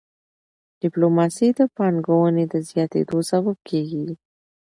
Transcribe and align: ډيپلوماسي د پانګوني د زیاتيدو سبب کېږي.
ډيپلوماسي 0.81 1.47
د 1.59 1.61
پانګوني 1.75 2.45
د 2.53 2.55
زیاتيدو 2.69 3.17
سبب 3.31 3.57
کېږي. 3.69 4.07